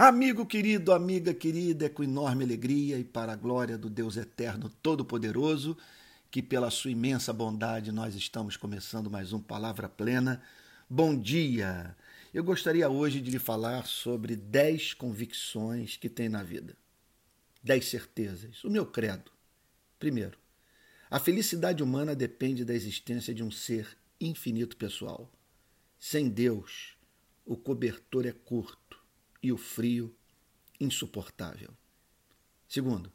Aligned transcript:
Amigo 0.00 0.46
querido, 0.46 0.92
amiga 0.92 1.34
querida, 1.34 1.86
é 1.86 1.88
com 1.88 2.04
enorme 2.04 2.44
alegria 2.44 2.96
e 3.00 3.02
para 3.02 3.32
a 3.32 3.34
glória 3.34 3.76
do 3.76 3.90
Deus 3.90 4.16
Eterno 4.16 4.70
Todo-Poderoso 4.80 5.76
que, 6.30 6.40
pela 6.40 6.70
sua 6.70 6.92
imensa 6.92 7.32
bondade, 7.32 7.90
nós 7.90 8.14
estamos 8.14 8.56
começando 8.56 9.10
mais 9.10 9.32
um 9.32 9.40
Palavra 9.40 9.88
Plena. 9.88 10.40
Bom 10.88 11.18
dia! 11.18 11.96
Eu 12.32 12.44
gostaria 12.44 12.88
hoje 12.88 13.20
de 13.20 13.28
lhe 13.28 13.40
falar 13.40 13.88
sobre 13.88 14.36
dez 14.36 14.94
convicções 14.94 15.96
que 15.96 16.08
tem 16.08 16.28
na 16.28 16.44
vida. 16.44 16.76
Dez 17.60 17.86
certezas. 17.86 18.62
O 18.62 18.70
meu 18.70 18.86
credo. 18.86 19.32
Primeiro, 19.98 20.38
a 21.10 21.18
felicidade 21.18 21.82
humana 21.82 22.14
depende 22.14 22.64
da 22.64 22.72
existência 22.72 23.34
de 23.34 23.42
um 23.42 23.50
ser 23.50 23.98
infinito 24.20 24.76
pessoal. 24.76 25.28
Sem 25.98 26.28
Deus, 26.28 26.96
o 27.44 27.56
cobertor 27.56 28.26
é 28.26 28.32
curto 28.32 28.97
e 29.42 29.52
o 29.52 29.56
frio 29.56 30.14
insuportável. 30.80 31.70
Segundo, 32.68 33.12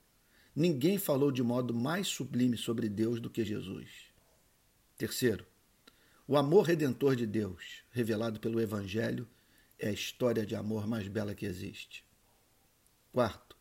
ninguém 0.55 0.97
falou 0.97 1.31
de 1.31 1.43
modo 1.43 1.73
mais 1.73 2.07
sublime 2.07 2.57
sobre 2.57 2.89
Deus 2.89 3.19
do 3.19 3.29
que 3.29 3.45
Jesus. 3.45 4.13
Terceiro, 4.97 5.45
o 6.27 6.37
amor 6.37 6.63
redentor 6.65 7.15
de 7.15 7.25
Deus, 7.25 7.83
revelado 7.91 8.39
pelo 8.39 8.61
Evangelho, 8.61 9.27
é 9.77 9.89
a 9.89 9.93
história 9.93 10.45
de 10.45 10.55
amor 10.55 10.87
mais 10.87 11.07
bela 11.07 11.35
que 11.35 11.45
existe. 11.45 12.05
Quarto, 13.11 13.57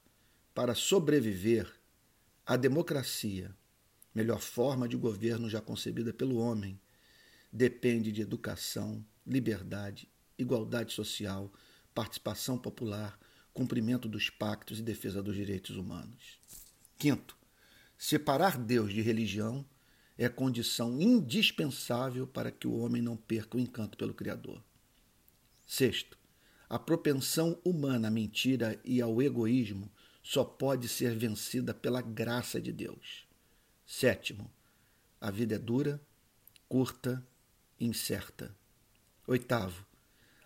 para 0.54 0.74
sobreviver, 0.74 1.70
a 2.46 2.56
democracia, 2.56 3.54
melhor 4.14 4.40
forma 4.40 4.88
de 4.88 4.96
governo 4.96 5.48
já 5.48 5.60
concebida 5.60 6.12
pelo 6.12 6.36
homem, 6.36 6.80
depende 7.52 8.12
de 8.12 8.22
educação, 8.22 9.04
liberdade, 9.26 10.08
igualdade 10.38 10.92
social, 10.92 11.52
participação 11.94 12.58
popular, 12.58 13.18
cumprimento 13.52 14.08
dos 14.08 14.30
pactos 14.30 14.78
e 14.78 14.82
defesa 14.82 15.22
dos 15.22 15.36
direitos 15.36 15.76
humanos. 15.76 16.38
Quinto, 16.98 17.36
separar 17.98 18.58
Deus 18.58 18.92
de 18.92 19.00
religião 19.00 19.64
é 20.16 20.28
condição 20.28 21.00
indispensável 21.00 22.26
para 22.26 22.50
que 22.50 22.66
o 22.66 22.76
homem 22.78 23.02
não 23.02 23.16
perca 23.16 23.56
o 23.56 23.60
encanto 23.60 23.96
pelo 23.98 24.14
Criador. 24.14 24.62
Sexto, 25.66 26.18
a 26.68 26.78
propensão 26.78 27.58
humana 27.64 28.08
à 28.08 28.10
mentira 28.10 28.80
e 28.84 29.00
ao 29.00 29.20
egoísmo 29.20 29.90
só 30.22 30.44
pode 30.44 30.88
ser 30.88 31.16
vencida 31.16 31.74
pela 31.74 32.00
graça 32.00 32.60
de 32.60 32.72
Deus. 32.72 33.26
Sétimo, 33.86 34.50
a 35.20 35.30
vida 35.30 35.56
é 35.56 35.58
dura, 35.58 36.00
curta 36.68 37.26
e 37.78 37.86
incerta. 37.86 38.54
Oitavo, 39.26 39.84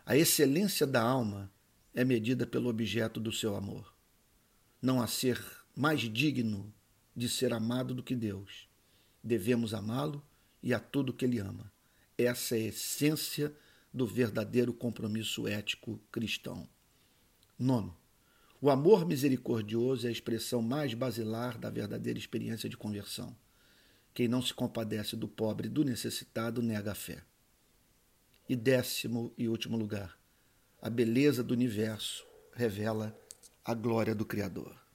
a 0.09 0.17
excelência 0.17 0.87
da 0.87 1.03
alma 1.03 1.53
é 1.93 2.05
medida 2.05 2.47
pelo 2.47 2.69
objeto 2.69 3.19
do 3.19 3.33
seu 3.33 3.57
amor. 3.57 3.93
Não 4.81 5.03
há 5.03 5.09
ser 5.09 5.45
mais 5.75 6.03
digno 6.03 6.73
de 7.15 7.29
ser 7.29 7.53
amado 7.53 7.93
do 7.93 8.05
que 8.05 8.15
Deus. 8.15 8.69
Devemos 9.21 9.75
amá-lo 9.75 10.25
e 10.63 10.73
a 10.73 10.79
tudo 10.79 11.13
que 11.13 11.25
ele 11.25 11.41
ama. 11.41 11.73
Essa 12.17 12.57
é 12.57 12.61
a 12.61 12.69
essência 12.69 13.53
do 13.93 14.07
verdadeiro 14.07 14.73
compromisso 14.73 15.49
ético 15.49 16.01
cristão. 16.13 16.69
Nono, 17.59 17.97
o 18.61 18.71
amor 18.71 19.05
misericordioso 19.05 20.07
é 20.07 20.09
a 20.09 20.13
expressão 20.13 20.63
mais 20.63 20.95
basilar 20.95 21.59
da 21.59 21.69
verdadeira 21.69 22.17
experiência 22.17 22.69
de 22.69 22.77
conversão. 22.77 23.37
Quem 24.15 24.29
não 24.29 24.41
se 24.41 24.55
compadece 24.55 25.17
do 25.17 25.27
pobre 25.27 25.67
e 25.67 25.71
do 25.71 25.85
necessitado 25.85 26.63
nega 26.63 26.93
a 26.93 26.95
fé. 26.95 27.25
E 28.49 28.55
décimo 28.55 29.33
e 29.37 29.49
último 29.49 29.77
lugar, 29.77 30.17
a 30.81 30.89
beleza 30.89 31.43
do 31.43 31.53
universo 31.53 32.25
revela 32.53 33.17
a 33.65 33.75
glória 33.75 34.15
do 34.15 34.25
Criador. 34.25 34.86